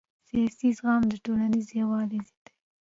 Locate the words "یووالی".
1.79-2.19